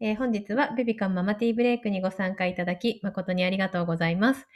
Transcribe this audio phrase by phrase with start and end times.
[0.00, 4.46] えー本日はベビカムママティーブレイクにご参加いただき、誠にありがとうございます。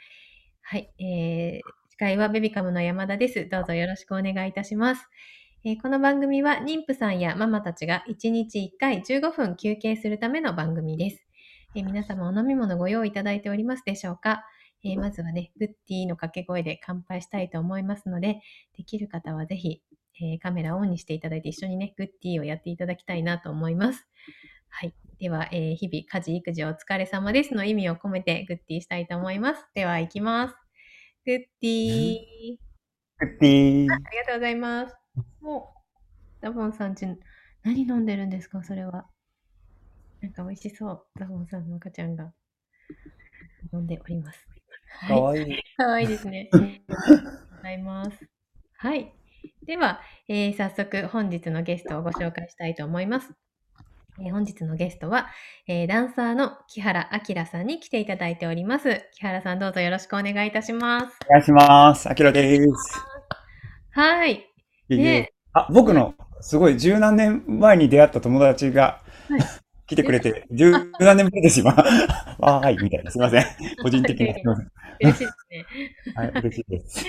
[0.61, 3.49] はい、えー司会はベビカムの山田です。
[3.49, 5.09] どうぞよろしくお願いいたします。
[5.65, 11.25] えーこの番組は妊婦さんやママたちが1日1回15分休憩するための番組です。
[11.75, 14.45] えー皆様お飲み物ご用意いただいておりますでしょうか、
[14.85, 18.39] えーまずはね、グッディーの掛け声で乾杯したいと思いますので、
[18.77, 19.81] できる方はぜひ、
[20.21, 24.07] えカメラオンにしていただいて一緒にね、グッディーをやっていただきたいなと思います。
[24.69, 24.93] はい。
[25.23, 29.65] では、えー日々家事、育児お疲れ様ですの意味を込めてグッディしたいと思います。
[29.73, 30.55] では、行きます。
[31.25, 32.57] グッディー。
[33.19, 34.95] グッディーありがとうございます。
[35.41, 35.69] お、
[36.41, 37.05] ダボンさんち、
[37.63, 38.61] 何飲んでるんですか？
[38.65, 39.05] それは。
[40.19, 41.05] なんか美味しそう。
[41.17, 42.33] ダボンさんの赤ちゃんが
[43.71, 44.45] 飲んでおります。
[45.07, 45.63] かわいい。
[45.77, 46.49] かわいいですね。
[46.51, 48.11] ありがとうございます。
[48.75, 49.13] はい。
[49.65, 53.33] では、えー早速本日のゲストをご紹介したいと思います。
[54.19, 55.27] えー本日のゲストは、
[55.67, 59.01] えーダンサーの木原明さんに来ていただいております。
[59.15, 61.17] 木原さんどうぞよろしくお願いいたします。
[61.27, 62.09] お願いします。
[62.09, 62.99] あきらです。
[63.91, 64.33] はい。
[64.33, 64.39] い
[64.91, 69.41] えいえねあ、僕の、すごい、十何年前に出会った友達がはい、
[69.87, 71.73] 来てくれて、十何年ぶりです、今。
[72.41, 73.11] あーはい、みたいな。
[73.11, 73.43] すみません。
[73.81, 74.33] 個人的に。
[75.01, 75.65] 嬉しいですね。
[76.15, 77.05] はい、嬉しいです。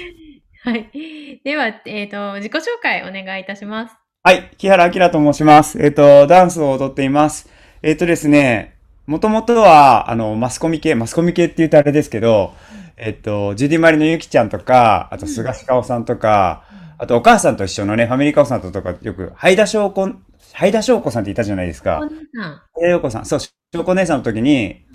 [0.63, 1.41] はい。
[1.45, 4.04] では、えっ、と、自己紹介お願いいたします。
[4.27, 5.79] はい、木原明と申します。
[5.79, 7.47] えっ、と、ダンスを踊っています。
[7.83, 12.55] えっ、とですね、もともとは、あの、マスコミ系、マスコミ系って言うとあれですけど、
[12.97, 16.65] えっ、と、ジュディマリのゆきちゃんとか、あと、菅氏香さんとか、
[16.97, 20.11] あと、お母さんと一緒のね、ファミリーカオさんととか、よく、ハイダ翔子、
[20.55, 22.01] ハイダ翔子さんっていたじゃないですか。
[22.01, 24.87] ハイダ翔子さん、そう、翔子姉さんの時に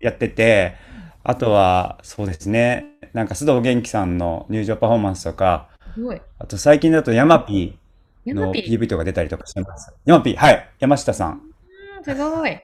[0.00, 0.76] やってて、
[1.22, 6.22] あとは、そうですね、なんか、須藤元気さんの入場パフォーマンスとか、すごい。
[6.38, 7.79] あと、最近だと、ヤマピー
[8.34, 8.52] の。
[8.52, 9.92] PV とか出たりとかしてます。
[10.04, 11.32] ヤマピー、はい、山下さん。
[11.32, 11.50] うん
[12.02, 12.58] すごい。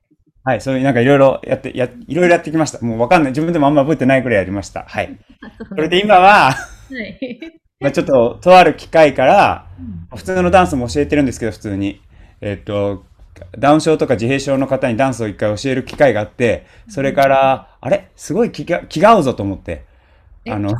[0.44, 2.80] はい、そういうなんかいろいろやって、や、いろいろやってきました。
[2.84, 3.32] もうわかんない。
[3.32, 4.84] 自分でもあんま覚えてないくらいやりました。
[4.86, 5.18] はい。
[5.42, 6.54] あ それで今は、は
[6.92, 7.40] い。
[7.80, 12.00] まあちょっと、とある機会から、うん普通のダンスも教えてるんですけど、普通に。
[12.40, 13.04] えっと、
[13.58, 18.08] ダウン症とか自閉症の方にダンスを一回教える機会があって、それから、あれ？
[18.14, 19.84] すごい気が、気が合うぞと思って。
[20.44, 20.72] えあの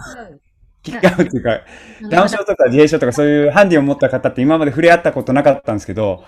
[0.93, 1.61] 違う気が合うっていうか、
[2.11, 6.25] ダウン症とか自閉症とかそういうハンディを持った方って今まで触れ合ったことなかったんですけど、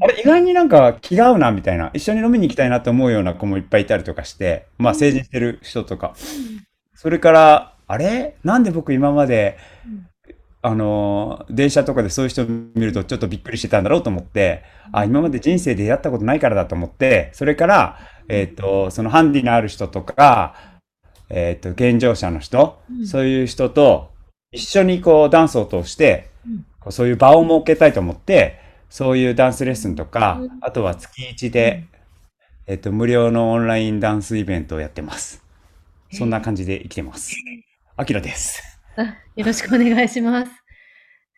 [0.00, 6.14] あれ意外になんか気が合うなみたいな、一緒に飲みに行きたいなと思うような子もいっぱいいたりとかして、まあ成人してる人とか。
[6.94, 8.36] それから、あれ？
[8.44, 9.56] なんで僕今まで、
[10.60, 17.98] あのー、電車とかでそういう人見るとちょっとびっくりしてたんだろうと思って、あ、今まで人生でやったことないからだと思って、それから、
[18.28, 20.77] えっと、そのハンディのある人とか、
[21.30, 24.10] えっと、健常者の人、うんそういう人と
[24.50, 31.84] 一緒にこうダンスを通してうん、こうそういう場を設けたいと思って、そういうダンスレッスンとかうん、あとは月1で、
[32.66, 35.44] えっと、無料のオンラインダンスイベントをやってます。
[36.12, 37.36] そんな感じで生きてます。
[37.96, 38.62] あきらです。
[38.96, 40.52] あよろしくお願いします。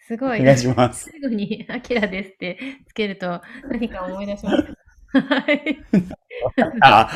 [0.06, 0.40] すごい。
[0.40, 1.10] お願いします。
[1.10, 2.58] 最後に、アキラですって
[2.88, 4.89] つけると何か思い出しました。
[5.18, 5.78] はい。
[6.80, 7.10] あ、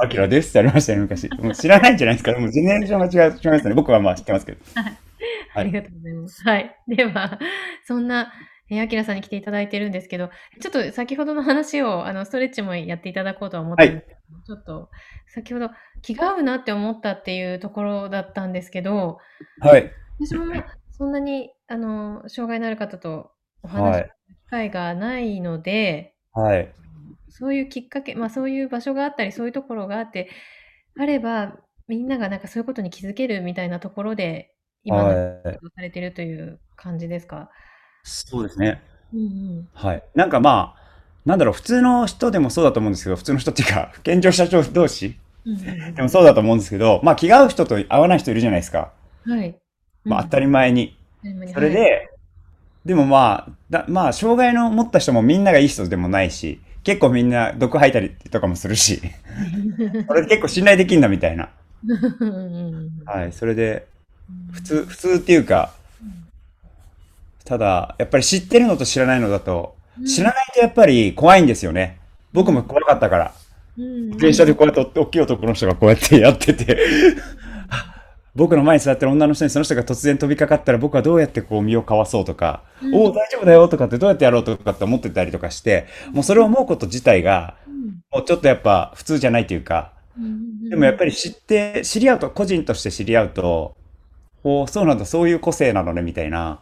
[0.00, 1.28] あきらですってありましたね、昔。
[1.38, 2.38] もう知らないんじゃないですか。
[2.38, 3.74] もうジェネレーションが違う、違いますね。
[3.74, 4.58] 僕はまあ知ってますけど。
[5.54, 6.42] ありがとうございます。
[6.42, 6.76] はい。
[6.88, 7.38] では、
[7.84, 8.32] そんな、
[8.68, 10.30] えー、アキラさんに来ていただいてるんですけど、
[10.60, 14.90] ちょっと先ほどの話を、あの、ストレッチもやっていただこうとは思ってるんですけど、ちょっと、
[15.28, 15.70] 先ほど
[16.02, 19.18] 気が合うなって思ったっていうところだったんですけど、
[19.60, 19.90] はい。
[20.18, 23.30] 私もまあそんなに、あの、障害のある方と
[23.62, 26.72] おはい話しする機会がないので、はい。
[27.38, 30.30] そういうきっかけ、まあそういう場所があったり、そういうところがあって、
[30.98, 31.56] あれば、
[31.88, 34.54] みんながなんかそういうことに気づけるみたいなところで、
[34.84, 35.60] 今のはい。
[35.60, 37.50] 活動されてるという感じですか？
[38.02, 38.82] そうですね。
[39.12, 39.24] うんう
[39.62, 39.68] ん。
[39.74, 40.02] はい。
[40.14, 40.82] なんかまあ、
[41.24, 48.92] なんだろう、普通の人でもそうだと思うんですけど、普通の人っていうか、 健常者同士うんうんでもそうだと思うんですけど、まあ気が合う人と合わない人いるじゃないですか。
[49.26, 49.60] うんはい。
[50.04, 50.96] まあ当たり前に。
[51.24, 52.08] うんそれで、
[52.84, 59.02] でもまあ、だまあ、障害の持った人もみんながいい人でもないし、結構みんな毒吐いたりとかもするし、
[60.06, 61.48] これ結構信頼できるんだみたいな。
[63.04, 63.32] はい。
[63.32, 63.88] それで、
[64.52, 65.72] 普通、普通っていうか、
[67.44, 69.74] ただ、やっぱり知ってるのと知らないのだと、
[70.06, 71.98] 知らないとやっぱり怖いんですよね。
[72.32, 73.34] 僕も怖かったから。
[73.76, 76.78] うん電車でこうやって大きい男の人がこうやってやってて、
[77.44, 77.45] あ
[78.36, 82.94] 僕の前に座ってる女の人にその人が突然飛びかかったら僕はどうやってこう身をかわそうとか、うん。
[82.94, 88.02] おお大丈夫だよとかってどうやってやろうとかって思ってたりとかして、もうそれを思うこと自体が、うん。
[88.12, 93.76] もうちょっとやっぱ普通じゃないというか、うんでもやっぱり知って、知り合うと、個人として知り合うと、
[94.44, 96.60] おーそうなんだ、そういう個性なのね、みたいな、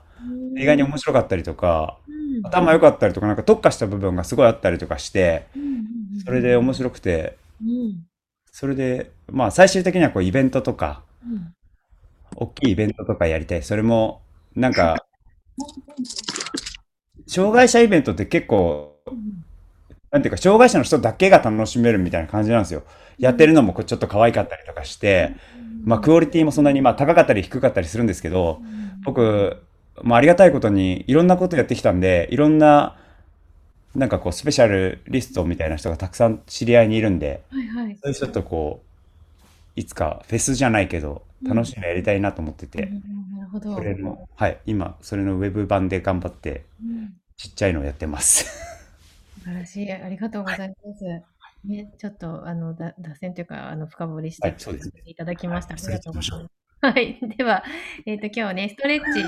[0.54, 0.60] うん。
[0.60, 2.46] 意外に面白かったりとか、うん。
[2.46, 5.46] 頭良かったりとか、なんか特化した部分がすごいあったりとかして、
[6.24, 8.04] それで面白くて、うん。
[8.52, 11.54] それで、まあ最終的にはこうイベントとか、うん。
[12.36, 13.62] 大きいイベントとかやりたい。
[13.62, 14.22] それも、
[14.54, 15.04] なんか、
[17.26, 18.96] 障害者イベントって結構、
[20.10, 22.84] なんていうか、障害者の人だけが楽しめるみたいな感じなんですよ。
[23.18, 25.34] やってるのもちょっと可愛かったりとかして、
[25.84, 28.60] まあクオリティもそんなにまあ高かったり低かったりするんですけど、
[29.04, 29.62] 僕、
[30.02, 32.96] まあありがたいことにいろんなことやってきたんで、いろんな、
[33.94, 37.98] なんかこうスペシャルリストみたいな人がたくさん知り合いにいるんで、はいはい。
[38.02, 42.86] そういう人とこう、いつかフェスじゃないけど、楽しいのやりたいなと思ってて、
[43.34, 43.74] なるほど。
[43.74, 48.44] それの、はい、今、それのウェブ版で頑張って、うんちっちゃいのをやってます。
[48.44, 49.92] 素晴らしい。
[49.92, 51.04] ありがとうございます。
[51.64, 55.74] ね、ちょっと、あの、だ脱線というか、あの、深掘りして、はいねいただきました。
[55.74, 56.64] はいありがとうございそれます。
[56.80, 57.18] はい。
[57.36, 57.64] では、
[58.06, 59.24] えっ、と、今日ね、ストレッチ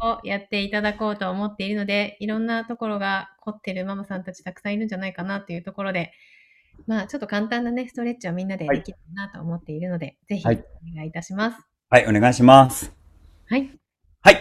[0.00, 6.12] をやっていただこうと思っているので、いろんなところが凝ってるママさんたちたくさんいるんじゃないかなというところで、
[6.86, 11.58] まあ、ちょっと簡単なね、ストレッチをみんなでできるなと思っているので、ぜひ、はいお願いいたします。
[11.90, 12.92] はい、お願いします。
[13.48, 13.70] はい。
[14.22, 14.36] はい。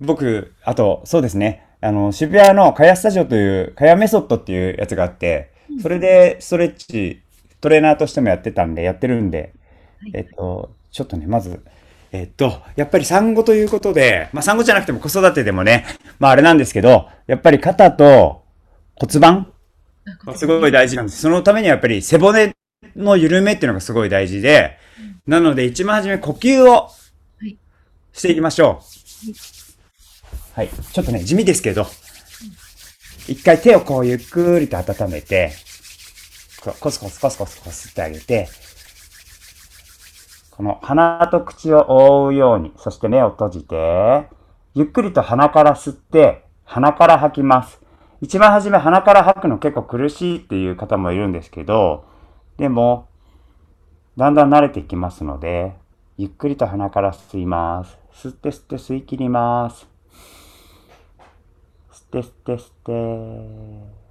[0.00, 1.66] 僕、あと、そうですね。
[1.80, 7.22] あの、渋谷のカヤスタジオという、カヤメソッドっていうやつがあって、それでストレッチ、
[7.60, 9.54] トレーナーとしてもやってたんで、やってるんで、
[10.00, 11.64] はいえっと、ちょっとね、まず、
[12.12, 15.86] えっと、やっぱり産後ということで、まあ産後じゃなくても子育てでもね、
[16.18, 18.44] まああれなんですけど、やっぱり肩と
[18.96, 19.52] 骨盤
[20.24, 21.20] がすごい大事なんです。
[21.20, 22.54] そのためにはやっぱり背骨
[22.96, 24.78] の緩めっていうのがすごい大事で、
[25.26, 26.90] なので一番初め呼吸を
[27.42, 27.56] い
[28.12, 28.92] していきましょう。
[30.54, 30.68] はい。
[30.68, 31.86] ちょっとね、地味ですけど、
[33.28, 35.52] 一回手をこうゆっくりと温めて、
[36.80, 38.48] コスコスコスコスこすってあげて、
[40.50, 44.28] この鼻と口を覆うように、そして目を閉じて、
[44.74, 47.81] ゆっくりと鼻から吸って、鼻から吐きます。
[48.22, 52.04] 一番初め鼻から吐くの結構苦しいっていう方もいるんですけど、
[52.56, 53.08] でも、
[54.16, 55.74] だんだん慣れていきますので、
[56.16, 57.98] ゆっくりと鼻から吸います。
[58.12, 59.88] 吸って吸って吸い切ります。
[61.90, 64.02] 吸って吸って吸って。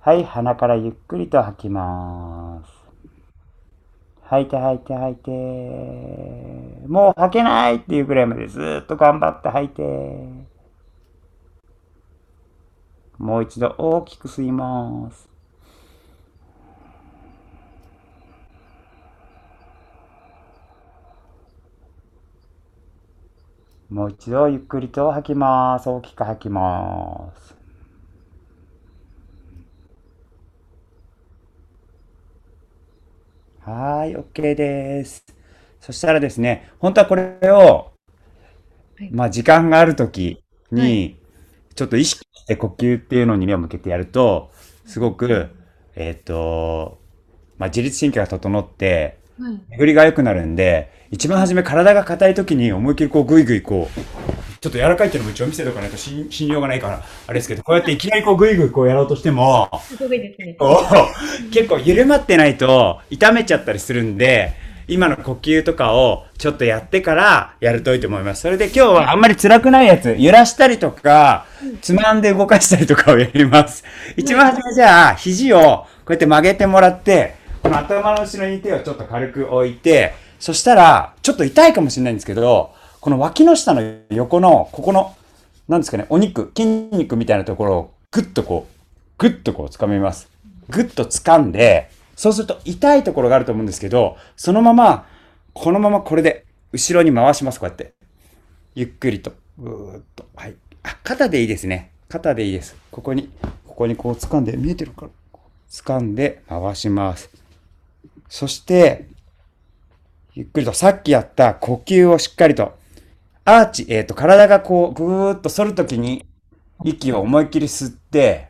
[0.00, 2.72] はい、鼻からゆっくりと吐きます。
[4.24, 5.30] 吐いて吐いて吐いて。
[6.88, 10.49] もう吐けないっていうぐらいまでずっと頑張って吐いて。
[13.20, 15.28] もう一度大きく吸います。
[23.90, 25.88] もう一度ゆっくりと吐きます。
[25.90, 27.54] 大きく吐きます。
[33.60, 35.26] はーい、OK です。
[35.78, 37.92] そしたらですね、本当はこれを、
[38.96, 40.42] はいまあ時間があるとき
[40.72, 41.16] はに、
[41.74, 44.50] ちょっと意識して呼吸っていうのに目を向けてやると、
[44.86, 45.48] すごく、
[45.94, 46.98] えっと、
[47.58, 49.60] まあ自律神経が整って、はい。
[49.70, 54.00] 巡りが良くなるんで、一番初め体が硬い時に思いっきりこうグイグイこう、
[54.60, 59.70] ちょっと柔らかいっていうのも一応見せとかないと信信用がないから、あれですけど、こうやっていきなりこうグイグイこうやろうとしても、
[61.52, 64.52] 結構緩まってないと痛めちゃったりするんで、
[64.90, 68.42] 今の呼吸とかをちょっとやってからやるといいと思います。
[68.42, 71.46] それで今日はあんまり辛くないやつ、揺らしたりとか、
[71.80, 73.84] つまんで動かしたりとかをやります。
[74.16, 85.14] 一番初めじゃあ、肘をこうやって曲げてもらって、この頭の後ろに手をちょっと軽く置いて、そしたら、ちょっと痛いかもしれないんですけど、この脇の下の横の、ここの、
[85.68, 88.74] なんですかね、お肉、筋肉みたいなところをぐっとこう、
[89.18, 90.28] ぐっとこう掴みます。
[90.68, 91.90] ぐっと掴んで、
[92.20, 95.06] そうすると痛いところがあると思うんですけど、そのまま、
[95.54, 97.94] このままこれで後ろに回します、こうやって。
[98.74, 99.32] ゆっくりと。
[99.56, 100.26] ぐーっと。
[100.36, 100.54] はい。
[100.82, 101.92] あ、肩でいいですね。
[102.10, 102.76] 肩でいいです。
[102.90, 103.30] ここに、
[103.66, 105.10] ここにこう掴んで、見えてるから。
[105.70, 107.30] 掴んで回します。
[108.28, 109.06] そして、
[110.34, 112.76] ゆっくりとさっきやった呼吸をしっかりと、
[113.46, 116.26] アーチ、えっ、と、体がこう、ぐーっと反るときに、
[116.84, 118.48] 息を思いっきり吸って、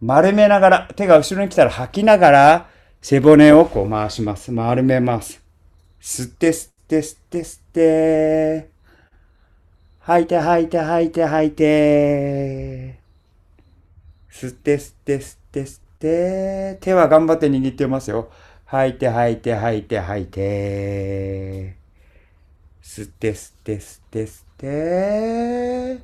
[0.00, 2.70] 丸めながら、手が後ろに来たら吐きながら、
[3.02, 4.52] 背骨をこう回します。
[4.52, 5.40] 丸めます。
[6.02, 8.68] 吸って吸って吸って吸って、
[10.00, 13.00] 吐いて吐いて吐いて吐いて、
[14.30, 18.30] 吸って吸って吸って吸って、手は頑張って握ってますよ。
[18.66, 21.76] 吐いて吐いて吐いて吐いて、
[22.82, 26.02] 吸って吸って吸って吸って、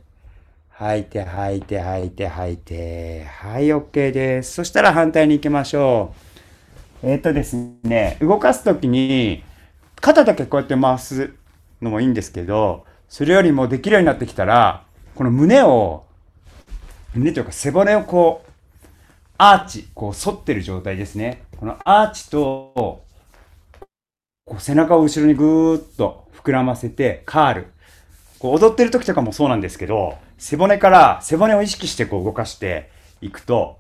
[0.70, 4.54] 吐いて吐いて吐いて吐いて、はい、OK です。
[4.54, 6.35] そしたら反対に行きましょう。
[7.02, 9.42] えっ、とですね、動かすときに、
[10.00, 11.34] 肩だけこうやって回す
[11.82, 14.84] のもいいんですけど、それよりもできるようになってきたら、
[15.14, 16.04] この胸を、
[17.14, 18.50] 胸というか背骨をこう、
[19.38, 21.42] アーチ、こう反ってる状態ですね。
[21.58, 23.02] このアーチと、
[24.46, 27.66] こう背中を後ろにぐーっと膨らませて、カール。
[28.38, 33.78] こう踊ってる時とかもそうなんですけど、背骨から背骨を意識してこう動かしていくと、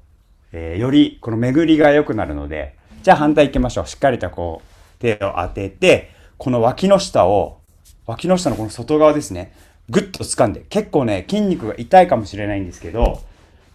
[0.52, 3.86] えーよりこの巡りが良くなるので、じゃあ反対行きましょう。
[3.86, 7.60] しっかりとこう手を当てて、この脇の下を、
[8.04, 9.52] 脇の下のこの外側ですね、
[9.88, 13.20] ぐっと掴んで、結構ね、筋肉が痛いかもしれないんですけど、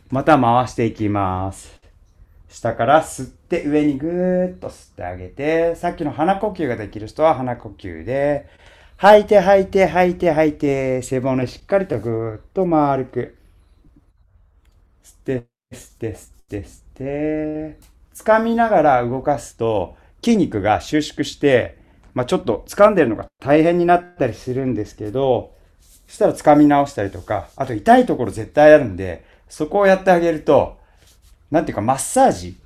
[0.09, 1.79] また回していきます。
[2.49, 8.49] 下から吸って上にぐーっと吸ってあげて、さっきの鼻呼吸ができる人は鼻呼吸で、
[8.97, 13.37] 吐いて吐いて吐いて吐いて、背骨しっかりとぐーっと丸く。
[15.05, 21.77] 吸って、吸って、吸って、吸って、掴みながら動かすと筋肉が収縮して、
[22.13, 25.55] まあちょっと掴んでるのが大変になったりするんですけど、
[26.07, 30.77] そしたら掴み直したりとか、あと痛いところ絶対あるんで、そこをやってあげると、
[31.49, 32.57] なんていうかマッサージ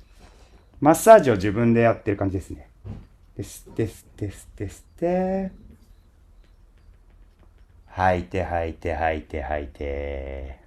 [0.80, 2.68] マッサージを自分でやってる感じですね。
[3.36, 5.52] で吸って吸って吸って吸って。
[7.86, 10.58] 吐いて吐いて吐いて吐いて。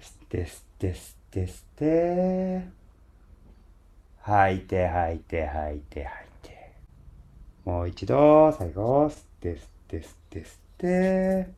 [0.00, 2.85] 吸って吸って吸って吸って。
[4.26, 6.72] 吐いて吐いて吐いて吐いて。
[7.64, 10.46] もう一度、最後、吸って吸って吸って吸っ
[10.78, 11.48] て。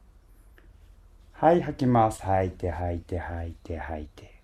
[1.33, 2.21] はい、吐きます。
[2.23, 4.35] 吐いて吐いて吐いて吐いて。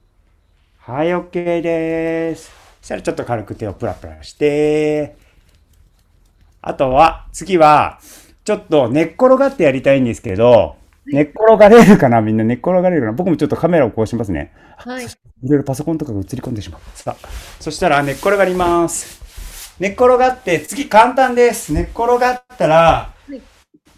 [0.78, 2.50] はい、OK です。
[2.80, 5.16] そしたらちょっと軽く手をプラプラして、
[6.62, 8.00] あとは、次は、
[8.44, 14.52] ちょっと寝っ転がってやりたいんですけど、寝っ転がれるかなみんな寝っ転がれるかな僕もちょっとカメラをこうしますね。
[14.76, 15.04] はい。
[15.42, 16.80] いろいろパソコンとかが映り込んでしまう。
[16.94, 17.28] さあ、
[17.60, 19.22] そしたら寝っ転がります。
[19.78, 21.72] 寝っ転がって、次簡単です。
[21.72, 22.76] 寝っ転がったら、
[23.28, 23.40] はい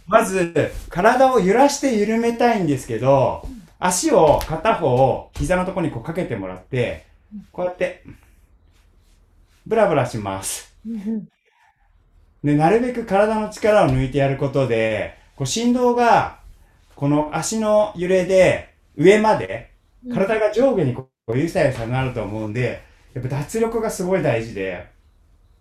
[0.08, 3.46] まず、体を揺らして緩めたいんですけど、
[3.78, 7.06] 足を片方、膝のところにこうかけてもらって、
[7.50, 8.04] こうやって、
[9.66, 10.72] ブラブラします。
[10.86, 11.28] うん
[12.46, 16.38] で、なるべく体の力を抜いてやることで、こう振動が、
[16.96, 19.70] この足の揺れで上まで、
[20.04, 20.14] うん。
[20.14, 22.82] 体が上下にこう、ゆさゆさになると思うんで、
[23.14, 24.86] やっぱ脱力がすごい大事で、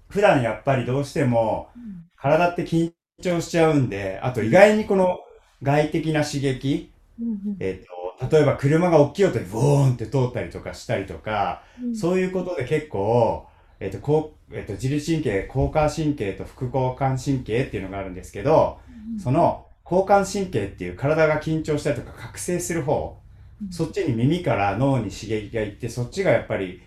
[0.09, 1.69] 普段やっぱりどうしても、
[2.15, 5.19] 体って緊張しちゃうんで、あと意外にこの
[5.61, 7.85] 外的な刺激、うんえっ、
[8.19, 11.95] と、例えば車が大きい音でボーンって通ったりとかしたりとか、うん。
[11.95, 13.45] そういうことで結構、
[13.81, 18.79] えっ、と、こう、えっ、と、自律神経、交感神経と副交感神経っていうのがあるんですけど、
[19.21, 23.21] その交感神経っていう体が緊張したりとか覚醒する方、
[23.61, 23.71] うん。
[23.71, 26.81] そっちに耳から脳に刺激がいって、そっちがやっぱり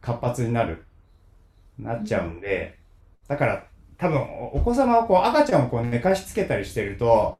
[0.00, 0.84] 活発になる、
[1.78, 2.78] なっちゃうんで、
[3.28, 3.66] だから
[3.98, 7.38] 多分おお子様をこう赤ちゃんをこう寝かしつけたりしてると、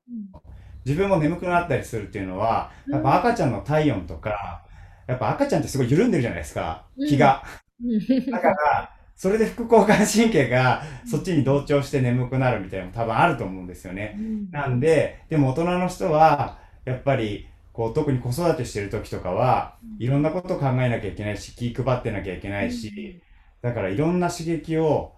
[0.85, 4.64] 自分も眠くなったりするっていうのは、やっぱ赤ちゃんの体温とか、
[5.06, 7.44] やっぱ赤ちゃんってすごい緩んでるじゃないですか、気が。
[7.83, 8.30] うん。
[8.30, 14.16] だから、それで副交感神経がそっちに同調して眠くなるみたいなのも多分あると思うんですよね。
[14.18, 23.21] うんなんで、でも大人の人は、やっぱり、こう、特に子育てしてる時とかは、いろんなこと考えなきゃいけないし、気配ってなきゃいけないし、
[23.62, 25.14] だからいろんな刺激を、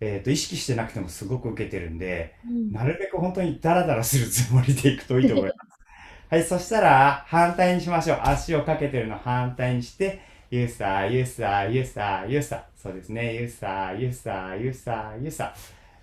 [0.00, 5.56] えっ、と、意識してなくてもすごく受けてるんで、うんなるべく本当にダラダラするつもりでいくといいと思います。
[6.30, 8.20] はい、そしたら、反対にしましょう。
[8.22, 12.66] 足をかけてるの反対にして、ゆさ、ゆさ、ゆさ、ゆさ。
[12.84, 13.34] そうですね。
[13.34, 15.54] ゆさ、ゆさ、ゆさ、ゆさ。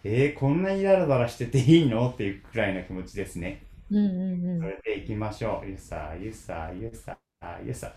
[0.03, 2.09] えー、こんなにダラダラしてていいの？
[2.09, 3.61] っていうくらいの気持ちですね。
[3.91, 5.69] うんうんそれでいきましょう。
[5.69, 7.15] ゆさ、ゆさ、ゆさ、
[7.63, 7.93] ゆさ。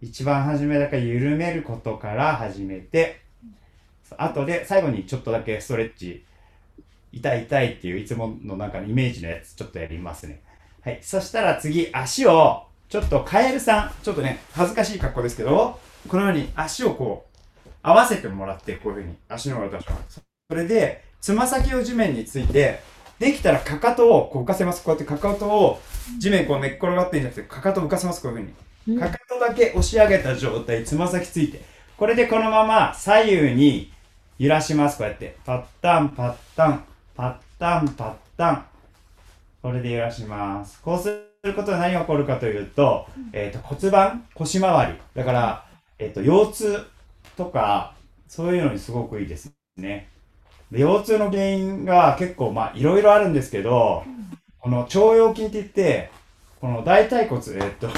[0.00, 3.22] 一番初めだから緩めることから始めて、
[4.16, 6.24] あとで最後にちょっとだけストレッチ、
[7.10, 10.42] 痛い痛いっていういつものなんかイメージのやつちょっとやりますね。
[10.82, 11.00] はい。
[11.02, 17.31] そしたら次、足を、ちょっとカエルさん、ちょっとね、恥ずかしい格好ですけど、このように足をこう、
[17.82, 20.22] 合わせてもらって、こういうふうに足の裏を出します。
[20.48, 22.80] それで、つま先を地面について、
[23.18, 24.82] できたらかかとをこう浮かせます。
[24.82, 25.80] こうやってかかとを
[26.18, 28.22] 地面こう寝っ転がってんじゃなくて、かかとを浮かせます。
[28.22, 28.52] こういうふうに。
[28.88, 31.62] うんかかとだけ押し上げた状態、つま先ついて。
[31.96, 33.92] これでこのまま左右に
[34.38, 34.98] 揺らします。
[34.98, 35.36] こうやって。
[35.44, 36.84] パッタン、パッタン、
[37.14, 38.66] パッタン、パッタン。
[39.62, 40.80] これで揺らします。
[40.82, 41.08] こうす
[41.44, 44.98] ることで何が起こるかというと、えっ、と骨盤、腰回り。
[45.14, 45.64] だから、
[46.00, 46.86] えっ、と、腰痛
[47.36, 47.94] とか、
[48.28, 50.08] そういうのにすごくいいですね。
[50.70, 54.04] で腰痛の原因が結構、まあ、いろいろあるんですけど、
[54.58, 56.10] この腸腰筋って言って、
[56.60, 57.88] この大腿骨、えっ、と、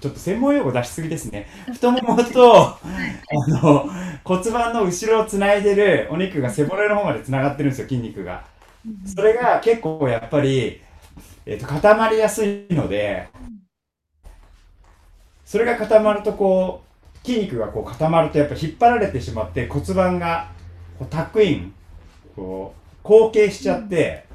[0.00, 1.46] ちょっと専門用語出しすぎですね。
[1.72, 2.78] 太ももと、あ
[3.62, 3.88] の、
[4.24, 8.44] 骨盤の後ろをつないでるお肉が背骨の方までつながってるんですよ、筋肉が。
[9.06, 10.82] それが結構やっぱり、
[11.46, 13.28] えっ、と、固まりやすいので、
[15.46, 16.87] それが固まるとこう、
[17.24, 20.50] 筋肉がこう固まるとやっぱ引っ張られてしまって骨盤が
[20.98, 21.74] こうタックイン、
[22.34, 24.26] こう後傾しちゃって、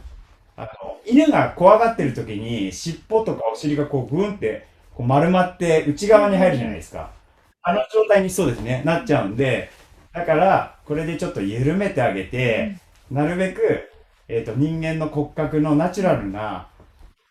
[0.55, 0.69] あの、
[1.05, 7.11] 犬が怖がってる時に尻尾とかお尻がこうグンってこう丸まって内側に入るじゃないですか。
[7.61, 9.69] あの状態にそうですね、なっちゃうんで、
[10.13, 12.77] だから、これでちょっと緩めてあげて、
[13.09, 13.89] なるべく、
[14.27, 16.67] えっ、と、人間の骨格のナチュラルな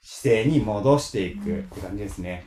[0.01, 2.45] 姿勢に戻していくって感じですね。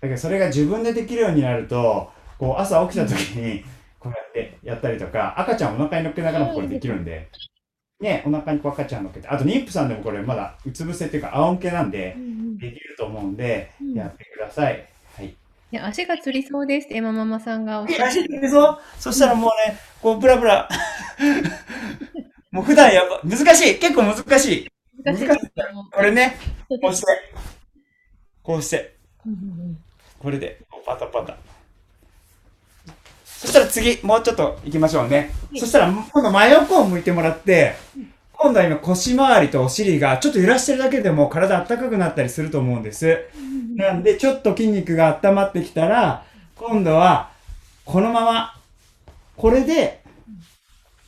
[0.00, 2.10] だけど、それが自分でできるようになると、
[2.40, 3.62] こう、朝起きた時に、
[3.98, 7.28] こうやってやったりとか、赤ちゃんお腹に乗っけながらもこれできるんで、
[8.00, 14.86] ね、お腹にこう赤ちゃん乗っけて、あと妊婦さんでもこれまだうつ伏せっていうか、仰向けなんでう、んできると思うんでうん、やってください。
[15.18, 15.26] はい。
[15.26, 15.36] い
[15.70, 16.86] や足がつりそうです。
[16.86, 18.20] ってエマママさんがおっしゃって。
[18.20, 20.66] 足でぞそしたらもうね、こう、ブラブラ。
[22.50, 23.78] もう普段やっぱ、難しい。
[23.78, 24.68] 結構難しい。
[25.04, 25.28] 難しい。
[25.92, 26.36] これね、
[26.80, 27.06] こうして、
[28.42, 28.96] こうして、
[30.18, 31.36] これで、パタパタ。
[33.40, 35.32] そしたら次、もうちょっと行きましょうね。
[35.56, 37.74] そしたら、今度真横を向いてもらって、
[38.34, 43.18] 今度は今腰回りとお尻がちょっと揺らしてるだけでも体温かくなったりすると思うんです。
[43.34, 46.22] うんなんで、ちょっと筋肉が温まってきたら、
[46.54, 47.30] 今度は、
[47.86, 48.54] このまま、
[49.38, 50.02] これで、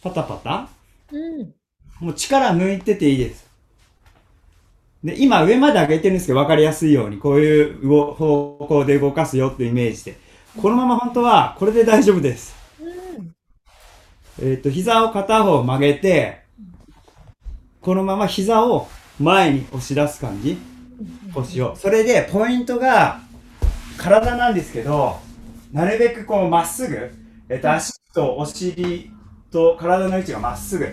[0.02, 0.68] パタパタ？
[1.12, 1.52] うん
[2.00, 3.46] もう力抜いてていいです。
[5.04, 10.21] で、今上まで上げてるんですけど、分かりやすいように、こういう動方向で動かすよっていうイメージで。
[10.60, 12.54] このまま本当は、これで大丈夫です。
[12.80, 12.84] う
[13.22, 13.34] ん
[14.42, 16.42] えっ、と、膝を片方曲げて、
[17.80, 20.58] このまま膝を前に押し出す感じ？
[21.34, 21.74] 腰を。
[21.76, 23.20] それで、ポイントが、
[23.96, 25.18] 体なんですけど、
[25.72, 27.10] なるべくこう、まっすぐ、
[27.48, 29.10] えっ、と、足とお尻
[29.50, 30.86] と体の位置がまっすぐ。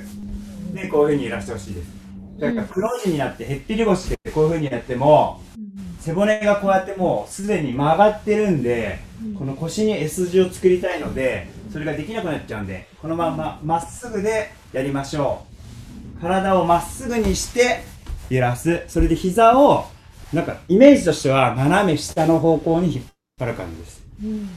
[0.74, 1.99] で、こういう風に揺らしてほしいです。
[2.40, 5.42] だから、くの字になって、へっぴり腰でこういう風にやっても、
[6.00, 9.00] 背骨がこうやってもう、すでに曲がってるんで、
[9.38, 15.44] この腰に S 字を作りたいので、それができなくなっちゃうんで、このまままっすぐでやりましょ
[16.18, 16.22] う。
[16.22, 17.84] 体をまっすぐにして
[18.30, 18.84] 揺らす。
[18.88, 19.86] それで膝を、
[20.34, 23.04] なんかイメージとしては斜め下の方向に引っ
[23.38, 24.04] 張る感じです。
[24.24, 24.50] うん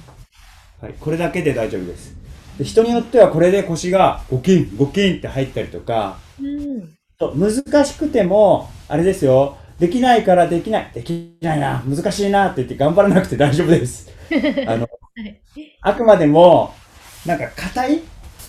[0.80, 2.16] はい、これだけで大丈夫です。
[2.58, 14.10] で人によってはこれで腰がゴキン、ゴキンって入ったりとか、うんと難しくても、あれですよ、できないからできない、できないな、難しいなって言って頑張らなくて大丈夫です。
[14.66, 14.88] あの、は
[15.24, 15.40] い。
[15.80, 16.74] あくまでも、
[17.24, 18.00] なんか硬い？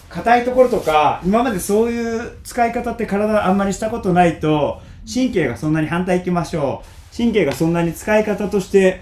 [0.10, 4.82] 硬いところとか、今までそういう使い方って体あんまりしたことないと、
[5.12, 6.84] 神経がそんなに反対行きましょ
[7.14, 7.18] う。
[7.18, 9.02] 神経がそんなに使い方として、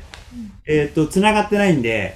[0.65, 2.15] えっ、と、繋がってないんで、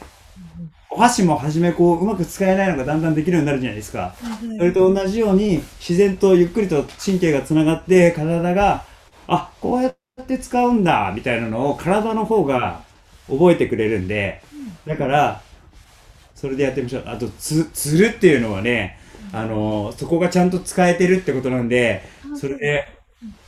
[0.95, 4.15] お箸も初めこう、うまく使えないのがだんだんできるようになるじゃないですか。
[4.58, 8.86] それと同じように、自然とゆっくりと神経がつながって、体が、
[9.27, 12.81] あ、こうやって使うんだ、みたいなのを体の方が
[13.27, 14.41] 覚えてくれるんで、
[14.86, 15.41] だから、
[16.34, 17.03] それでやってみましょう。
[17.08, 18.97] あと、つ、つるっていうのはね、
[19.34, 22.03] あのそこがちゃんと使えてるってことなんで、
[22.36, 22.88] それで、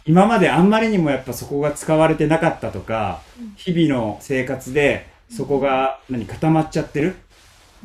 [0.05, 3.21] 今まであんまりにもやっぱそこが使われてなかったとか、
[3.55, 7.15] 日々の生活でそこが何固まっちゃってる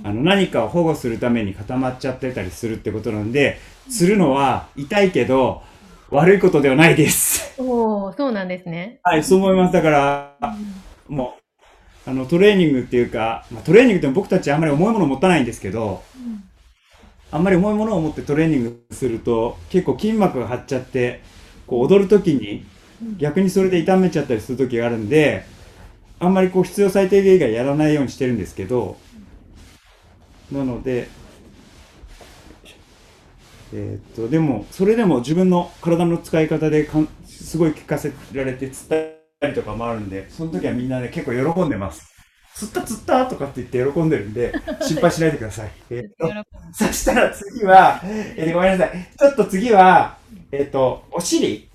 [0.05, 3.59] あの何かを保護するために固まっちゃってたりするってことなんで、
[3.91, 5.63] つるのは痛いけど
[6.11, 7.55] 悪いことではないです。
[7.59, 9.01] おお、そうなんですね。
[9.03, 9.73] はい、そう思います。
[9.73, 10.37] だから、
[11.09, 11.37] も
[12.07, 16.03] う、あのトレーニングっていうか、まあ、トレーニングって僕たちあんまり重いもの持たないんですけど、
[17.31, 21.23] あんまり重いものを持ってトレーニングすると結構筋膜が張っちゃって
[21.67, 22.67] こう踊る時に
[23.17, 25.45] 逆にそれで痛めちゃったりする時があるんで
[26.21, 28.99] あんまりこう必要最低限以外やらないようにしてるんですけど
[30.53, 31.09] なので
[33.73, 38.89] えーっとでもそれでも自分の体の使い方でかんすごい聞かせられてつっ
[39.41, 42.13] たりとかもあるんでその時はみんなね結構喜んでます
[42.55, 45.71] 釣った釣ったとかって言って喜んでるんで 心配しないでください。
[45.91, 46.31] えーっと
[46.73, 49.09] そしたら次は、えーごめんなさい。
[49.19, 50.17] ちょっと次は、
[50.51, 51.69] えっ、と、お尻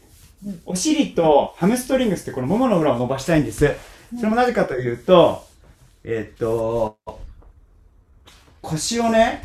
[0.45, 0.61] うん。
[0.65, 3.71] お尻とハムストリングスってこのももの裏を伸ばしたいんです。
[4.15, 5.43] それもなぜかというと、
[6.03, 6.97] えっ、と、
[8.69, 9.41] 腰をね、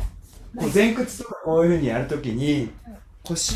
[0.57, 2.71] こう前屈とかこういう風にやるときに、
[3.23, 3.55] 腰、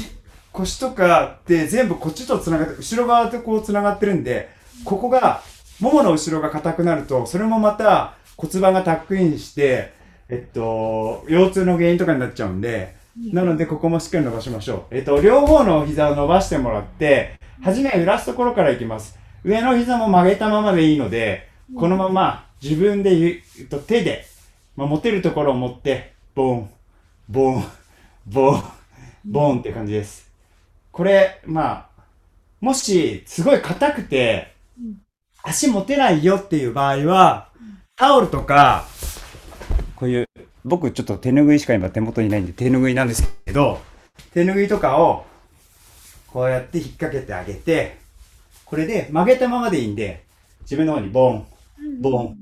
[0.54, 4.50] 腰とかって全部こっちと繋がって、後ろ側とこう繋がってるんで、
[4.86, 5.42] ここが、
[5.80, 9.92] ももの後ろが硬くなると、それもまた骨盤がタックインして、
[10.30, 12.96] えっと、腰痛の原因とかになっちゃうんで、
[13.34, 14.96] なのでここもしっかり伸ばしましょう。
[14.96, 19.18] えっと、両方の膝を伸ばしてもらって、はじめ揺らすところからいきます。
[19.44, 24.26] 上の膝も曲げたままでいいので、このまま自分でゆ、えっと、手で、
[24.78, 26.70] まあ、持てるところを持って、ボン、
[27.28, 27.66] ボン、
[28.28, 28.64] ボン、
[29.26, 30.32] ボンって感じです。
[30.92, 32.04] これ、まあ、
[32.62, 34.54] もし、すごい硬くて、
[35.42, 37.50] 足持てないよっていう場合は、
[37.96, 38.86] タオルとか、
[39.96, 40.26] こういう、
[40.64, 43.80] 僕ちょっと手拭いしか今手元にないんで手拭いなんですけど、
[44.32, 45.26] 手拭いとかを
[46.28, 47.98] こうやって引っ掛けてあげて、
[48.64, 50.24] これで曲げたままでいいんで、
[50.62, 51.48] 自分の方にボン、
[52.00, 52.38] ボン、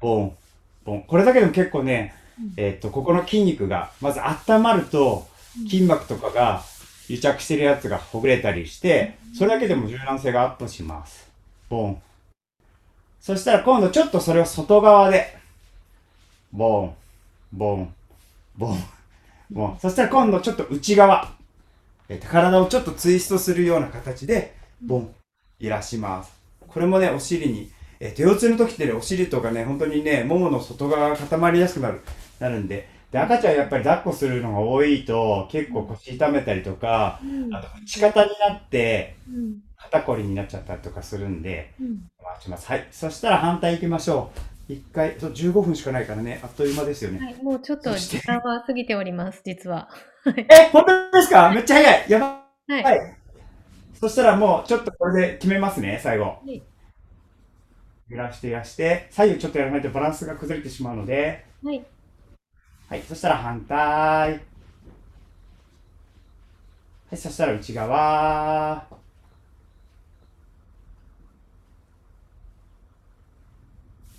[0.00, 0.36] ボン、
[0.84, 1.02] ボン。
[1.02, 2.14] これだけでも結構ね、
[2.56, 5.26] えーっと、ここの筋肉が、まず温まると、
[5.68, 6.62] 筋膜とかが
[7.08, 11.28] 癒着してるやつがほぐれたりして、それだけでも柔軟性がアップします。
[11.68, 12.02] ボン。
[13.20, 15.36] そしたら今度ちょっとそれを外側で、
[16.52, 16.94] ボン、
[17.52, 17.94] ボン、
[18.56, 18.84] ボン、
[19.50, 19.78] ボン。
[19.80, 21.32] そしたら今度ちょっと内側。
[22.08, 25.14] えーと体をちょっとツイストするような形で、ボン、
[25.60, 26.32] いらします。
[26.66, 27.70] これもね、お尻に、
[28.04, 32.00] えー、と腰痛の時ってね、お尻とかね、本当にね、ももの外側が固まりやすくなる、
[32.40, 42.66] なるんで、で、赤ちゃんやっぱり抱っこするのが多いと、結構腰痛めたりとか、うんあと、打ち方になって、うん肩こりになっちゃったりとかするんで、うん回します。
[42.66, 42.88] はい。
[42.90, 44.30] そしたら反対行きましょ
[44.68, 44.72] う。
[44.72, 47.18] 一回、そう、15分しかないからね、あっという間ですよね。
[47.20, 49.88] はい、もうちょっと時間は過ぎております、実は。
[50.26, 51.50] え、本当ですか？
[51.50, 52.82] めっちゃ早いやばはい。
[52.82, 53.16] はい。
[54.00, 56.38] そしたらもう、ちょっとこれで決めますね、最後。
[56.46, 56.60] い
[58.12, 61.82] 揺らして揺らして、左右ちょっとやらないとバランスが崩れてしまうので、はい。
[62.90, 63.02] はい。
[63.02, 63.78] そしたら反対。
[63.78, 64.36] は
[67.10, 67.16] い。
[67.16, 68.86] そしたら内側。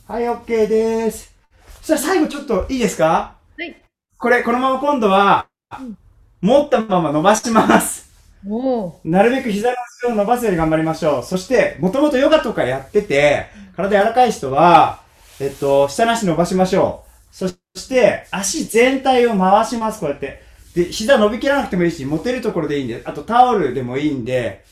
[0.07, 1.35] はい、OK です。
[1.81, 3.35] そしたら最後ちょっといいですか？
[3.57, 3.75] はい。
[4.17, 5.47] これ、このまま今度は
[5.79, 5.97] うん、
[6.41, 8.12] 持ったまま伸ばします。
[8.47, 8.99] おお。
[9.03, 11.23] なるべく膝の後ろを伸ばすように頑張りましょう。
[11.23, 15.01] そして、もともとヨガとかやってて、体柔らかい人は、
[15.39, 17.35] えっと、下の足伸ばしましょう。
[17.35, 20.41] そして、足全体を回します、こうやって。
[20.75, 24.63] で、膝伸びきらなくてもいいし、持てるところでいいんで、あとタオルでもいいんで、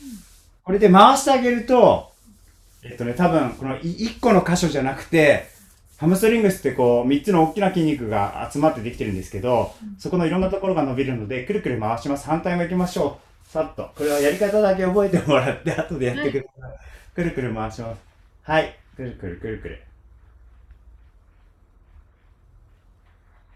[0.63, 2.11] これで回してあげると、
[2.83, 5.47] えっとね、多分、この1個の箇所じゃなくて、
[5.97, 12.25] ハムストリングスってこう、3つの大きな筋肉が集まってできてるんですけど、そこのいろんなところが伸びるので、くるくる回します。
[12.25, 13.30] 反対も行きましょう。
[13.51, 13.91] さっと。
[13.97, 16.79] これはやり方だけ覚えてもらって、 後でやってください。
[17.13, 17.99] くるくる回します。
[18.43, 18.77] はい。
[18.95, 19.81] くるくるくるくる。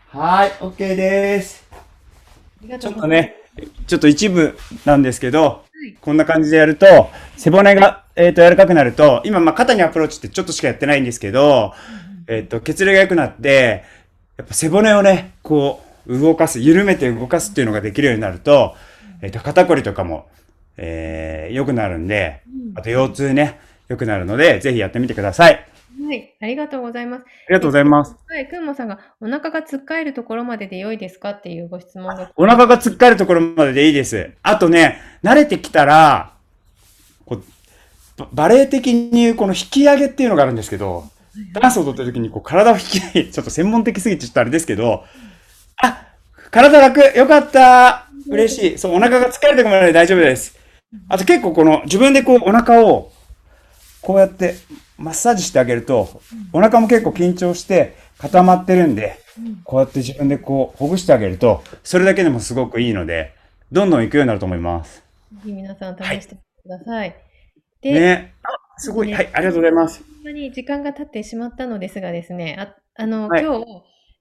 [0.10, 1.66] はい、OK です。
[1.72, 1.78] あ
[2.64, 3.30] りがちとうございます。
[3.62, 11.74] ょっとね、ちょっと一部なんですけど、いこんな感じでやると、背骨が、えっ、と、柔らかくなると、今、まあ、肩にアプローチってちょっとしかやってないんですけど、
[12.28, 13.86] えっ、と、血流が良くなって、
[14.36, 18.76] やっぱ背骨をね、こう、動かす、緩めて動かすっていうのができるようになると、
[19.26, 20.28] えっ、と、肩こりとかも、
[20.78, 22.44] えー、良くなるんで、
[22.76, 25.66] あと腰痛ね、良くなるので、ぜひやってみてください。
[26.00, 26.36] あはい。
[26.42, 27.24] ありがとうございます。
[27.50, 28.16] りがとうございます。
[28.28, 28.48] はい。
[28.48, 32.32] くんもさんが、お腹がつっかえるところまでで良いですかっていうご質問が。
[32.36, 34.32] お腹がつっかえるところまででいいです。
[34.44, 36.34] あとね、慣れてきたら、
[37.26, 37.44] こう
[38.18, 41.06] ババレエ的に言うこの引き上げっていうのがあるんですけど、
[41.54, 45.06] ダンスを踊ってる時にこう体を引き上げ、ちょっと専門的すぎてちょっとあれですけど、
[45.82, 46.06] あ、
[46.52, 48.78] 体楽、よかった、嬉しい。
[48.78, 50.58] そう、お腹が疲れるところまで大丈夫です。
[51.10, 53.12] あと結構この自分でこうお腹を
[54.02, 54.56] こうやって
[54.98, 56.22] マッサージしてあげると、
[56.54, 59.20] お腹も結構緊張して固まってるんで、
[59.64, 63.34] こうやって自分でこうほぐしてあげると、それだけでもすごくいいので、
[63.72, 65.04] どんどん行くようになると思います。
[65.34, 67.16] ぜひ皆さん試してください。
[67.82, 68.34] で、ね。
[68.44, 69.14] あ、すごい。
[69.14, 70.04] はい、ありがとうございます。
[70.04, 73.66] ほんまに時間が経ってしまったのですがですね、ああの、はい今日、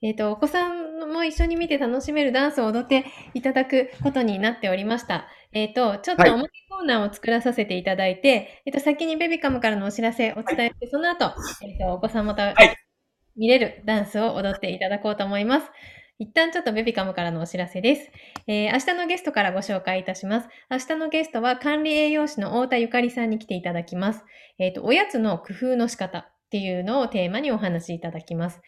[0.03, 5.27] えっ、と、お子さんも一緒に見て楽しめるダンスを踊っていただくことになっておりました。
[5.53, 12.55] えっ、と、ちょっとはいおまけコーナーを作らさせていただいて、えっ、と、先にベビカムからのお知らせお伝えして、その後、えっ、と、お子さんまた、い
[13.37, 15.71] 見れるダンスを踊っていただこうと思います。
[16.21, 18.13] 一旦ちょっとベビカムからのお知らせです。
[18.47, 20.49] えー明日のゲストからご紹介いたします。
[20.71, 24.25] 明日のゲストは管理栄養士の太田ゆかりさんに来ていただきます。
[24.59, 28.61] えっ、と、おやつの工夫の仕方っていうのをテーマにお話しいただきます。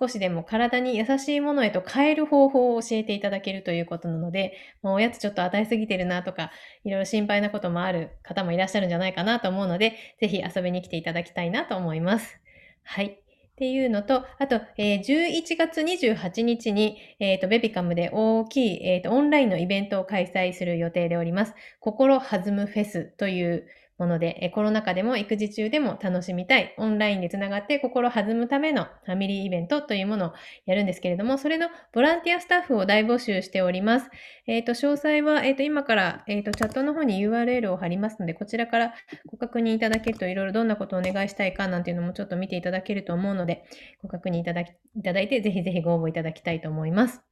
[0.00, 6.50] 少しでも体に優しいものへと変える方法を教えていただけるということなので、まあ、おやつちょっと与えすぎてるなとか、
[6.84, 12.40] いろいろ心配なこともある方もいらっしゃるんじゃないかなと思うので、ぜひ遊びに来ていただきたいなと思います。
[12.82, 13.06] はい。
[13.06, 21.52] っていうのと、あと、えー11月28日に、えっ、と、ベビカムで大きい、えっ、と、オンラインのイベントを開催する予定でおります。
[21.78, 23.66] 心弾むフェスという
[24.00, 30.32] もので、えーコロナ禍でも育児中でも楽しみたい、オンラインでつながって心弾むためのファミリーイベントというものを
[30.64, 34.10] やるんですけれども、それのボランティアスタッフを大募集しております。
[34.46, 38.94] えっ、と、詳細は、えっ、と、今から、えっ、と、チャットの方に URL を貼りますので、こちらから
[39.26, 43.64] ご確認いただけると、いろいろどんなことをお願いしたいかなんていうのもちょっと見ていただけると思うので、
[44.02, 47.22] ご確認いただきいただいて、ぜひぜひご応募いただきたいと思います。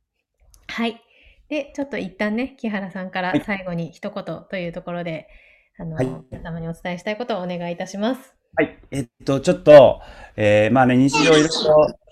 [0.68, 1.02] はい。
[1.48, 5.28] で、ちょっと一旦ね、木原さんからはい最後に一言というところで、
[5.80, 8.34] あの、はい皆様にお伝えしたいことをお願いいたします。
[8.56, 8.78] はい。
[8.90, 10.00] えっと、ちょっと、
[10.36, 11.48] えー、まあね、日常いろいろ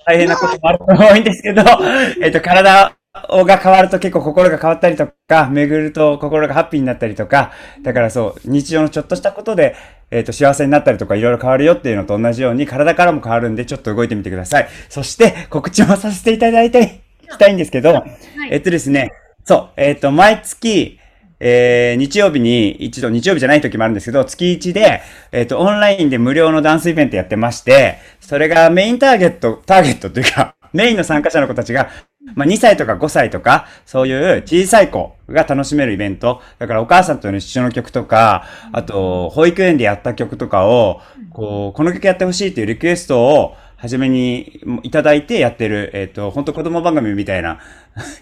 [0.07, 1.63] 大変なこともあると多いんですけど、
[2.23, 7.51] えっと、体が変わると結構心が変わったりとか、巡ると心がハッピーになったりとか、
[7.83, 9.75] だからそう、日常のちょっとしたことで、
[10.13, 14.69] えっ、と、幸せになったりとかいろいろ変わるよっていうのと同じように、体からも変わるんで、ちょっと動いてみてください。
[14.89, 18.11] そして、告知もさせていただいたりしたいんですけど、はい、
[18.53, 19.11] えっとですね、
[19.45, 21.01] そう、えっ、と、毎月、
[21.39, 31.91] えー、日曜日に一度、日曜日じゃない時もあるんですけど、月1で、えっ、ー、と、オンラインで無料のダンスイベントやってまして、それがメインターゲット、ターゲットというか、 メインの参加者の子たちが、
[32.35, 36.43] まあ、2歳とか5歳とか、そういう小さい子が楽しめるイベント。
[36.59, 41.01] だからお母さんとの一緒の曲とか、あと、保育園でやった曲とかを、
[41.33, 47.61] こう、この曲やってほしいっていうリクエストを、初めにいただいてやってる、えっ、ー、と、本当子供番組みたいな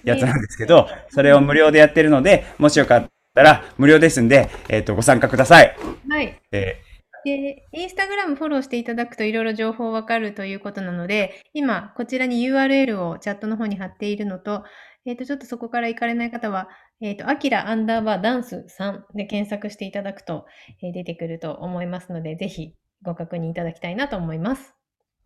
[0.05, 5.77] やつなんですけど、それを無料でやってるので、もしよかったら無料ですんで、えっ、ー、と、ご参加ください。
[6.09, 6.41] はい。
[6.53, 14.65] えー、で、インスタグラムフォローしていただくといろいろ情報わかるということなので、今、こちらに URL をチャットの方に貼っているのと、
[15.07, 16.69] えっ、ー、と、ちょっとそこから行かれない方は、
[17.01, 20.45] えっ、ー、と、アキラアンダーバーダンス3で検索していただくと、
[20.83, 24.75] えー、出てくると思いますので、ぜひご確認いただきたいなと思います。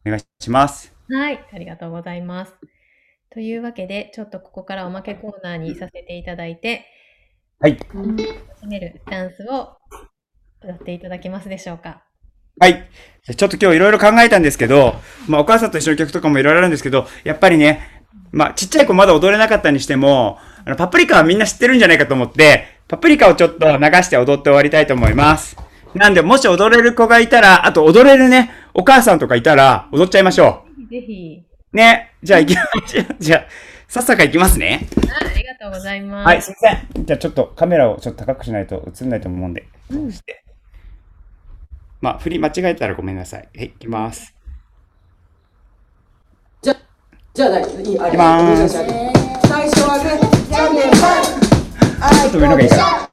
[0.07, 0.95] お願いします。
[1.11, 2.55] はい、ありがとうございます。
[3.31, 6.87] というわけで、ちょっとここからおまけコーナーにさせていただいて、
[7.61, 7.79] はい。
[7.95, 9.77] 楽しめるダンスを
[10.63, 12.05] 踊っていただけますでしょうか？
[12.61, 12.89] はい。
[13.37, 14.95] ちょっと今日いろいろ考えたんですけど、
[15.29, 25.57] まあお母さんと一緒の曲とかもいろいろあるんですけど、やっぱりね、まあちっちゃい子まだ踊れなかったにしても、あのパプリカはみんな知ってるんじゃないかと思って、パプリカをちょっと流して踊って終わりたいと思います。
[25.95, 30.91] なんで、もし踊れる子がいたら、あと踊れるね、お母さんとかいたら、踊っちゃいましょう。
[30.91, 31.43] ぜひ。
[31.73, 32.13] ね。
[32.23, 33.17] じゃあ行きましょう。
[33.19, 33.45] じゃあ、
[33.89, 34.87] さっさか行きますね。
[35.11, 36.27] あありがとうございます。
[36.27, 37.05] はい、すいません。
[37.05, 39.67] じゃあちょっとカメラをちょっと高くしないと映んないと思うんで。
[39.91, 40.45] うん、して。
[42.01, 43.49] まあ、振り間違えたらごめんなさい。
[43.57, 44.35] はい、行きます。
[46.63, 46.77] じゃ、
[47.35, 48.75] じゃあ、いい、行きます。
[49.49, 53.09] 最初はグー、じゃんけんちょっと上のがいいから。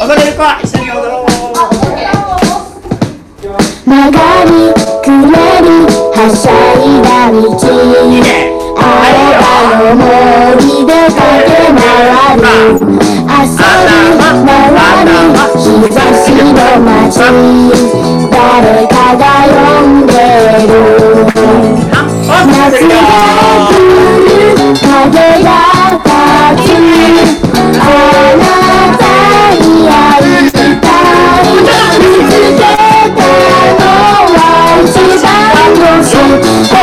[0.00, 1.59] 踊れる子一緒に踊ろう
[4.10, 4.50] がり
[5.02, 5.66] くねり
[6.14, 7.38] はしゃいだ道。
[8.76, 9.44] あれば
[9.78, 11.80] の森で駆け回
[12.36, 12.44] る。
[13.30, 14.48] 遊び回
[15.04, 15.10] り
[15.56, 17.14] 日差しの街。
[18.30, 18.34] 誰
[18.86, 19.54] かが呼
[19.86, 20.12] んで
[20.66, 20.72] る。
[22.30, 22.94] 夏が
[23.68, 23.88] 来る。
[24.80, 25.48] 風が
[26.04, 26.68] 立つ。
[27.78, 27.82] あ
[28.36, 28.69] な
[36.02, 36.79] 番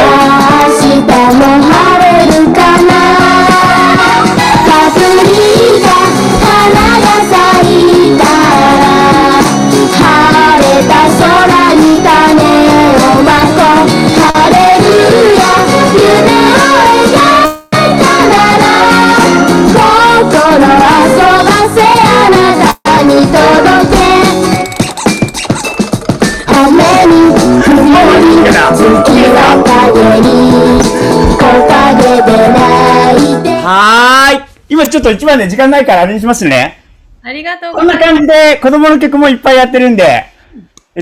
[34.77, 36.77] 今ちょっと一番で時間ないからあれにしますね。
[37.23, 37.99] ありがとうございます。
[37.99, 40.25] こんな感じで子供の曲もいっぱいやってるんで、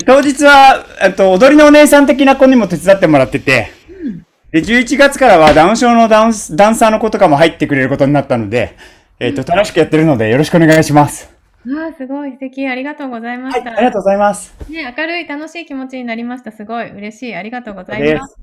[0.06, 3.72] 当日は、えっと、踊りのお姉さん的な子にも手伝ってもらってて、
[4.52, 8.78] で、11月からはダウン症のダンス、ダンサーの子とかも入ってくれることになったので、
[9.20, 11.30] えっと、楽しくやってるのでよろしくお願いします。
[11.68, 12.66] ああ、すごい素敵。
[12.66, 13.72] ありがとうございました。
[13.72, 14.56] はい、ありがとうございます。
[14.70, 16.54] ね、明るい楽しい気持ちになりました。
[16.54, 17.36] すごい嬉しい。
[17.36, 18.38] ありがとうございます。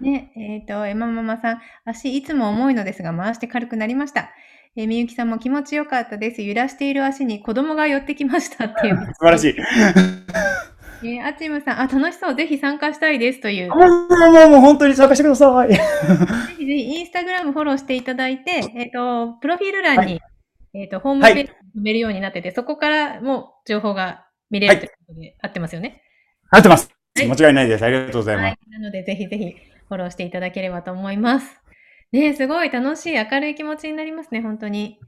[0.00, 4.30] ね、えっ、ー、と、エマママさん、足いつも重いのですが、回して軽くなりました。
[4.74, 6.40] えー、みゆきさんも気持ちよかったです。
[6.40, 8.96] 揺らしている足に子供が寄ってきましたっていう。
[9.20, 9.54] 素晴らしい。
[11.04, 12.34] えー、あちむさん、あ、楽しそう。
[12.34, 13.68] ぜひ参加したいですという。
[13.68, 15.68] もう、もう、もう本当に参加してください。
[15.74, 15.78] ぜ
[16.56, 20.20] ひぜひ、インスタグラムフォローしていただいて、えっ、ー、と、プロフィール欄に、はい、
[20.74, 21.50] えっ、と、ホームページに埋
[21.82, 26.02] めるようになってて、はい、そこからも情報が見れるということで、はい、合ってますよね。
[26.50, 26.88] 合ってます。
[27.16, 27.84] 間違いないです。
[27.84, 28.56] ありがとうございます。
[28.70, 29.56] なので、ぜひぜひ、
[29.88, 31.61] フォローしていただければと思います。
[32.12, 34.98] ねすごい楽しい、明るい気持ちになりますね、本当に。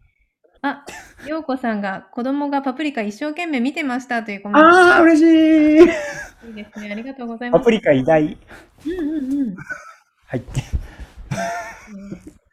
[0.63, 0.87] あ、
[1.29, 4.67] ようこさんが子供がパプリカ一生懸命見てましたというコメント。
[4.67, 5.27] ああ、嬉しい。
[5.81, 5.87] いい
[6.55, 6.91] ですね。
[6.91, 7.61] ありがとうございます。
[7.61, 8.23] パプリカ偉大。
[8.23, 8.37] うん
[8.91, 9.55] うんうん。
[10.27, 10.41] はい。
[10.41, 10.47] 素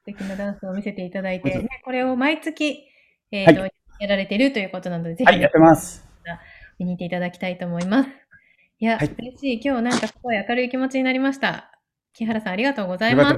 [0.06, 2.84] 敵なダンスを見せていただいて、ね、これを毎月、
[3.32, 6.06] えーと、はい、やられているということなので、ぜひ、はい、やってます。
[6.80, 8.10] 見に行っていただきたいと思います。
[8.80, 9.62] いや、はい、嬉しい。
[9.64, 11.72] 今日なんかすごい明るい気持ちになりました。
[12.14, 13.36] 木原さん、ありがとうございます。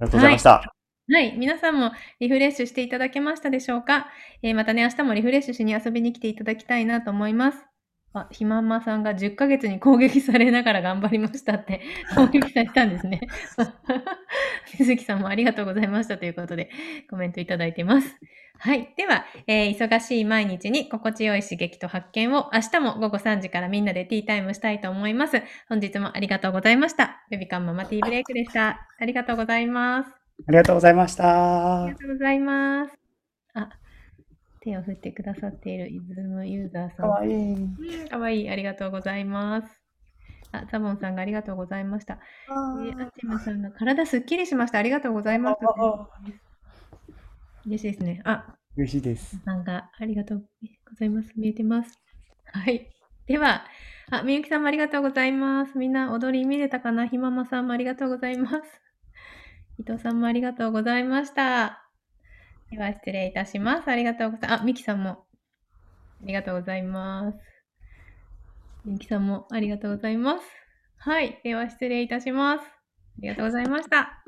[0.00, 0.50] がとうございました。
[0.50, 0.64] は
[1.08, 4.08] い、はい、皆さんもリフレッシュしていただけましたでしょうか、
[4.42, 7.69] えー、またね、明日もリフレッシュしに遊びに来ていただきたいなと思います。
[8.12, 11.80] あ、ひまんまさんが10ヶ月に攻撃されながら頑張りましたって
[12.16, 13.20] 攻撃されたんですね。
[14.78, 16.70] 水木さんもありがとうございましたということで
[17.08, 18.18] コメントいただいてます。
[18.58, 18.92] はい。
[18.96, 25.42] では、えー忙しい毎日に心地よい刺激と発見を明日も午後3時からみんなでティータイムしたいと思います。
[25.68, 27.24] 本日もありがとうございました。
[27.30, 28.88] ベビカンママティーブレイクでした。
[28.98, 30.10] ありがとうございます。
[30.48, 31.96] ありがとうございましたありが。
[31.96, 32.98] とうございます。
[33.54, 33.70] あ、
[34.60, 36.96] 手を振ってくださっているイズムユーザーさん。
[36.96, 37.52] かわいい。
[37.54, 38.50] うんかわいい。
[38.50, 39.82] ありがとうございます。
[40.52, 42.18] あ、ザボンさんがありがとうございました。
[42.48, 44.78] えー、アチムさんが体すっきりしました。
[44.78, 45.58] ありがとうございます。
[47.66, 48.20] 嬉しいですね。
[48.24, 49.38] あ、嬉しいです。
[49.44, 50.44] さんがありがとう
[50.88, 51.32] ございます。
[51.36, 51.98] 見えてます。
[52.46, 52.90] はい。
[53.26, 53.64] では、
[54.10, 55.78] あ、みゆきさんもありがとうございます。
[55.78, 57.06] みんな踊り見れたかな？
[57.06, 58.56] ひままさんもありがとうございます。
[59.78, 61.89] 伊藤さんもありがとうございました。
[62.70, 63.88] では、失礼いたします。
[63.88, 64.62] ありがとうございます。
[64.62, 65.26] あ、ミキさんも。
[66.22, 67.38] ありがとうございます。
[68.84, 70.44] ミキさんもありがとうございます。
[70.98, 71.40] はい。
[71.42, 72.64] では、失礼いたします。
[72.64, 72.66] あ
[73.20, 74.24] りがとうございました。